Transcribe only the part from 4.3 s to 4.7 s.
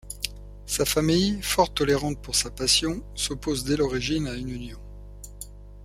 une